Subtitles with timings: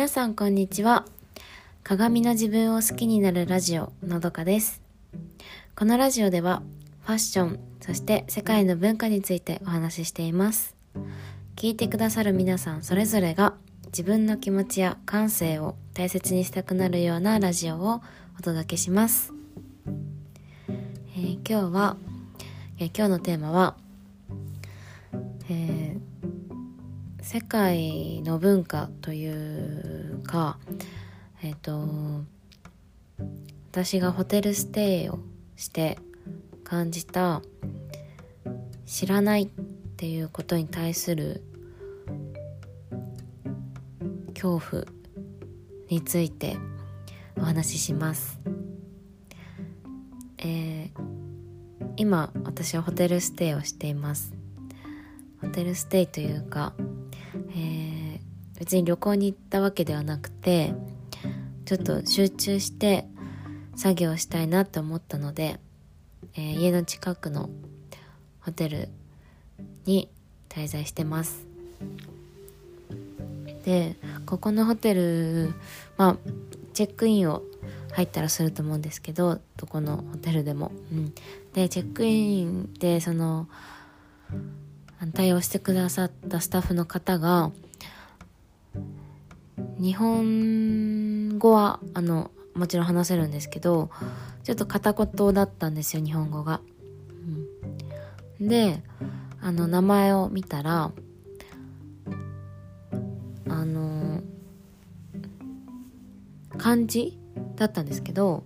[0.00, 1.04] 皆さんこんにちは。
[1.84, 4.80] 鏡の自分を好きになるラジオのどかです。
[5.76, 6.62] このラジオでは
[7.02, 10.74] ファッションそして世界の文化についてお話ししています。
[11.54, 13.52] 聞いてくださる皆さんそれぞれが
[13.88, 18.00] 自分の気持ちや感性を大切にしたくなるようなラジオを
[18.38, 19.34] お届けします、
[21.14, 21.98] えー、今日は、
[22.78, 23.76] えー、今日のテーマは、
[25.50, 25.89] えー
[27.22, 30.58] 世界の文化というか
[31.42, 32.24] えっ、ー、と
[33.70, 35.20] 私がホテルステイを
[35.56, 35.98] して
[36.64, 37.42] 感じた
[38.86, 39.46] 知らないっ
[39.96, 41.42] ていうことに対する
[44.34, 44.84] 恐怖
[45.88, 46.56] について
[47.36, 48.40] お話しします。
[50.38, 50.90] えー、
[51.96, 54.32] 今私はホテルステイをしています。
[55.40, 56.72] ホテルステイというか
[57.34, 60.74] えー、別に旅行に行ったわけではなくて
[61.64, 63.06] ちょっと集中して
[63.76, 65.60] 作業したいなと思ったので、
[66.34, 67.48] えー、家の近くの
[68.40, 68.88] ホテル
[69.86, 70.10] に
[70.48, 71.46] 滞在してます。
[73.64, 75.52] でここのホテル
[75.96, 76.16] まあ
[76.72, 77.42] チェックインを
[77.92, 81.14] 入ったらすると思うんですけどどこのホテルでも、うん、
[81.52, 83.48] でチェックインでその
[85.08, 87.50] 対応してくださったスタッフの方が
[89.78, 93.90] 日本語はあのもちろん話せるんですけど
[94.44, 96.60] ちょっと片言だったんですよ日本語が。
[98.40, 98.82] うん、で
[99.40, 100.92] あの名前を見たら
[103.48, 104.22] あの
[106.58, 107.18] 漢字
[107.56, 108.44] だったんですけど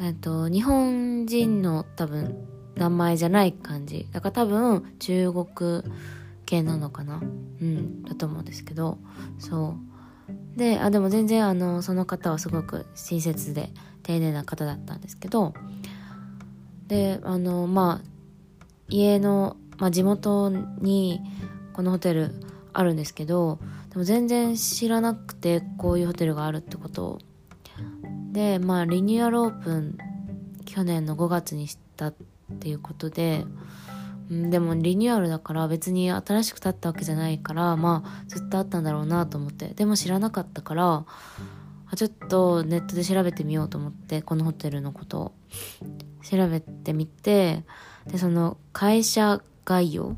[0.00, 4.08] えっと日本人の多分名前じゃない感じ。
[4.12, 5.82] だから多分中国
[6.46, 7.20] 系なのかな。
[7.60, 8.98] うんだと思うんですけど。
[9.38, 9.76] そ
[10.26, 10.58] う。
[10.58, 13.70] であでも全然あのその方はすごく親切で
[14.02, 15.54] 丁寧な方だったんですけど。
[16.88, 18.06] であのまあ
[18.88, 21.20] 家の、まあ、地元に
[21.72, 22.34] このホテル
[22.72, 23.58] あるんですけど。
[23.90, 27.18] でも全然知らなくてこういうホテルがあるってことを。
[28.32, 29.98] でまあリニューアルオープン
[30.64, 33.44] 去年の5月にしたってっていうことで、
[34.30, 39.68] うん、でもリニューアルだから別に新しく建ったわけじゃないからまあずっとあったんだろうなと思って。
[39.68, 41.04] でも知らなかったから
[41.94, 45.32] ちょっとネットで調べてみようと思ってこのホテルのことを。
[46.22, 47.64] 調べてみて
[48.06, 50.14] でその会社概要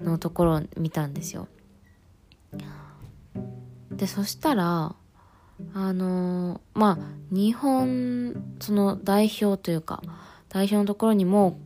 [0.00, 1.48] のところを見たんですよ。
[3.90, 4.94] でそしたら
[5.74, 6.98] あのー、まあ
[7.32, 10.02] 日本その代表というか
[10.50, 11.58] 代表のところにも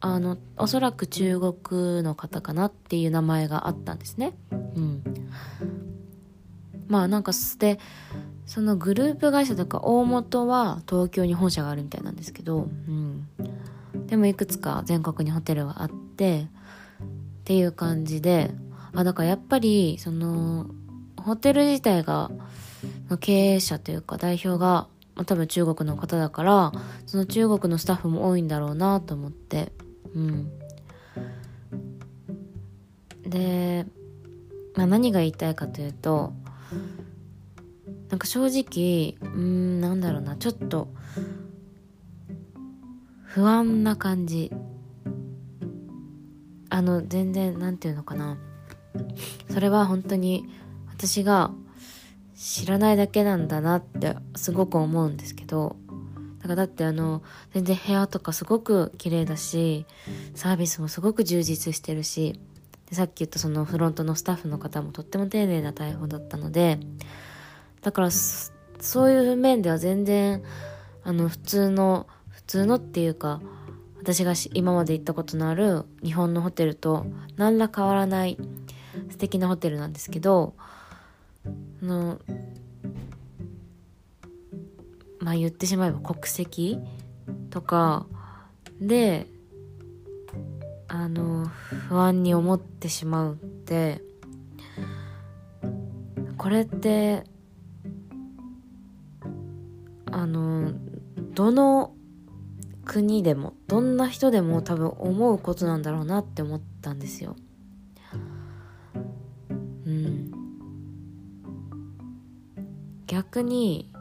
[0.00, 4.34] あのおそらく中国の方かなっていう名前があったんですね。
[4.50, 5.02] うん、
[6.88, 7.78] まあなんかで
[8.44, 13.28] そのグループ会社とか大元は東京に本社があるみたいなんですけど、うん、
[14.08, 16.46] でもいくつか全国にホテルはあってっ
[17.44, 18.50] ていう感じで
[18.94, 20.66] あだからやっぱりその
[21.16, 22.30] ホテル自体が
[23.20, 26.72] 経営者というか代表が、まあ、多分中国の方だから
[27.06, 29.72] その中国のスタッフも多いんだろうなと思って。
[30.14, 30.50] うん。
[33.22, 33.86] で、
[34.74, 36.32] まあ、何が言いたいかというと
[38.10, 40.88] なんか正直うんなんだろうなちょっと
[43.24, 44.52] 不安な感じ。
[46.70, 48.36] あの全然なんていうのかな。
[49.50, 50.44] それは本当に
[50.88, 51.50] 私が
[52.44, 55.76] 知らないだけなんだなってすごく思うんですけど
[56.40, 57.22] だからだってあの
[57.54, 59.86] 全然部屋とかすごく綺麗だし
[60.34, 62.38] サービスもすごく充実してるし
[62.90, 66.78] でさっき言ったそのフロントのスタッフの方もとっても丁寧な対応だったので
[67.80, 70.42] だからそういう面では全然
[71.02, 73.40] あの普通の普通のっていうか
[74.00, 77.06] 私が今まで行ったことのある日本のホテルと
[77.38, 78.36] 何ら変わらない
[79.08, 80.52] 素敵なホテルなんですけど
[81.84, 82.20] の
[85.20, 86.78] まあ言ってしまえば国籍
[87.50, 88.06] とか
[88.80, 89.26] で
[90.88, 91.46] あの
[91.88, 94.02] 不安に思ってしまうって
[96.36, 97.24] これって
[100.10, 100.72] あの
[101.34, 101.94] どの
[102.84, 107.34] 国でもどんな人でも多分思うことなんだろうなって思ったんですよ。
[113.14, 113.92] 逆に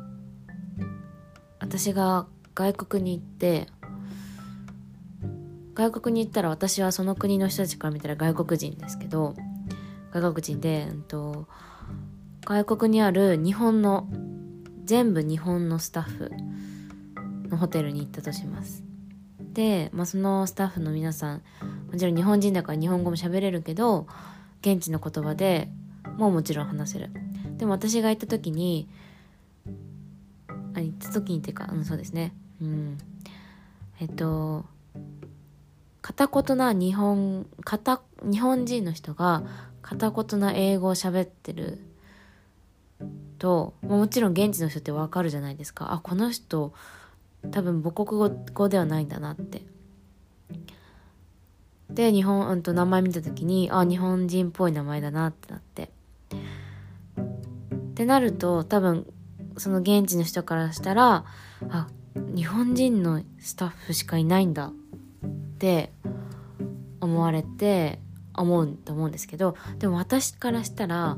[1.59, 2.25] 私が
[2.55, 3.67] 外国に行って
[5.75, 9.35] 外国に行ったら私はその国の人たちから見たら外国人ですけど
[10.11, 11.47] 外国人で、うんと、
[12.43, 14.07] 外国にある日本の
[14.83, 16.31] 全部日本のスタッフ
[17.49, 18.83] のホテルに行ったとします。
[19.53, 21.41] で、まあ、そのスタッフの皆さん
[21.91, 24.07] もちろん日本人だから日本語も喋れるけど
[24.61, 25.69] 現地の言葉で
[26.17, 27.11] もうもちろん話せる。
[27.57, 28.87] でも私が行った時に
[30.75, 32.33] あ行った時にっていうかうんそうですね。
[32.61, 32.97] うん。
[33.99, 34.65] えっと
[36.01, 39.43] 片言な日本片日本人の人が
[39.81, 41.79] 片言な英語を喋ってる
[43.37, 45.93] ともちろん現地の人ってわかるじゃないですか。
[45.93, 46.73] あこの人
[47.51, 49.61] 多分母国語ではないんだなって。
[51.89, 55.91] で日本、うん、と名前見た時にあ日本人っぽい名前だなってなって。
[57.93, 59.05] ってなると多分
[59.57, 61.25] その現地の人からしたら
[61.69, 61.87] あ
[62.35, 64.71] 日本人のスタッフしかいないんだ
[65.25, 65.29] っ
[65.59, 65.93] て
[66.99, 67.99] 思われて
[68.33, 71.17] 思うと思うんですけどでも私からしたら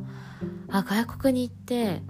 [0.68, 2.02] あ外国に行って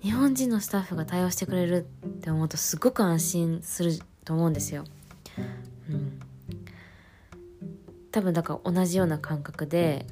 [0.00, 4.84] 日本人のスタッフが対応してくれるって思うとすごく安心すると思うんですよ。
[5.90, 6.18] うん、
[8.10, 10.06] 多分だから同じような感覚で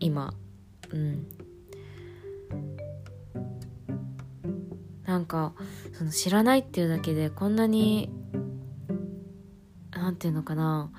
[0.00, 0.34] 今
[0.90, 1.39] うん
[5.10, 5.54] なんか
[5.98, 8.10] その知らないっていうだけでこんなに
[9.90, 10.92] 何て言うのかな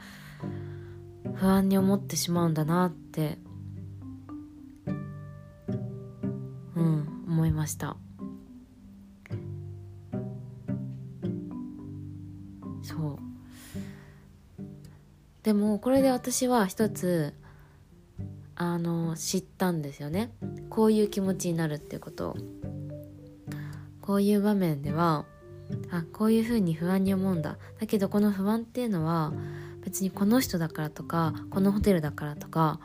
[1.34, 3.38] 不安に思ってしまうんだなって
[6.76, 7.96] うん思いました。
[12.84, 13.18] そう。
[15.44, 17.34] でもこれで私は一つ
[18.56, 20.34] あの知ったんですよね。
[20.70, 22.61] こういう気持ちになるっていうことを。
[24.12, 25.24] こういう場面では
[25.90, 29.32] あこういうふうに不安に思うんだだけどこの不安っていうのは
[29.86, 32.82] 別にこの人だからとかこのホテルだからとか、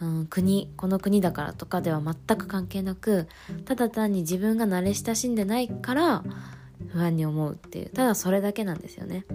[0.00, 3.26] うん、国この国だからとかでは全く関係なく
[3.64, 6.22] ただ単に自分が慣れ親しんでないから
[6.92, 9.26] 不安に思うっていうただそれだけなんですよね。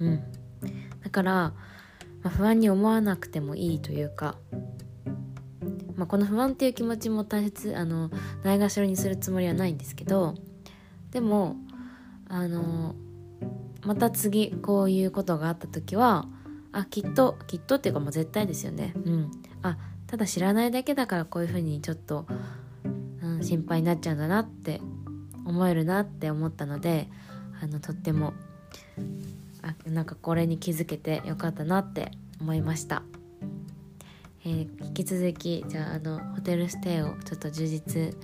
[0.00, 0.22] うん、
[1.04, 1.54] だから、ま
[2.24, 4.36] あ、不安に思わなくてもいいというか、
[5.96, 8.10] まあ、この不安っていう気持ちも大切あの
[8.42, 10.34] ないがしろにするつもりはないんですけど
[11.12, 11.56] でも
[12.28, 12.94] あの
[13.84, 16.26] また次こういうことがあった時は
[16.72, 18.94] あきっときっとっていうかもう絶対ですよね。
[19.04, 19.30] うん。
[19.62, 19.76] あ
[20.06, 22.26] ただ知らないだけだからこういうふうにちょっと、
[23.22, 24.80] うん、心配になっちゃうんだなって
[25.46, 27.08] 思えるなって思ったので
[27.62, 28.34] あのとっても
[29.62, 32.10] あなんかこれに気づけてよかったなって
[32.40, 33.02] 思いました、
[34.44, 38.14] えー、引き続きじゃああのホテルステイをちょっと充実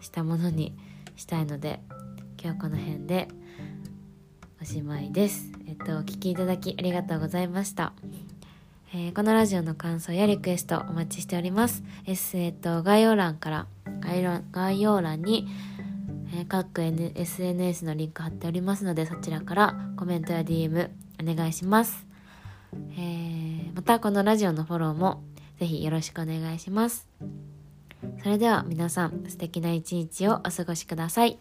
[0.00, 0.76] したものに
[1.16, 1.80] したいので
[2.42, 3.28] 今日この辺で
[4.62, 5.52] おしまいです。
[5.68, 7.92] えっと、お聴きいただきありがとうございました。
[8.94, 11.84] えー、このラジオの感想やリクエストお待ちしております。
[12.06, 13.66] ええっと、概要欄から、
[14.00, 15.48] 概要概要欄に、
[16.34, 20.88] えー、各、N、SNS のリンク貼っておりますので、そちらからコメントや DM
[21.22, 22.06] お願いします。
[22.72, 25.22] えー、またこのラジオのフォローも
[25.58, 27.06] ぜひよろしくお願いします。
[28.22, 31.38] それでは皆さん素敵な一日をお過ごしください。